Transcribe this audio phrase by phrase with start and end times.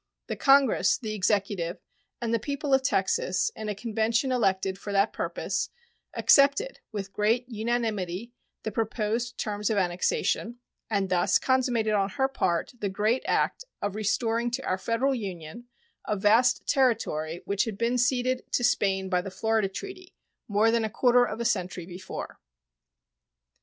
[0.25, 1.77] The Congress, the Executive,
[2.19, 5.69] and the people of Texas, in a convention elected for that purpose,
[6.15, 8.33] accepted with great unanimity
[8.63, 10.57] the proposed terms of annexation,
[10.89, 15.65] and thus consummated on her part the great act of restoring to our Federal Union
[16.07, 20.15] a vast territory which had been ceded to Spain by the Florida treaty
[20.47, 22.39] more than a quarter of a century before.